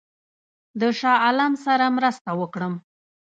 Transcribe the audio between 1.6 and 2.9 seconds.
سره مرسته وکړم.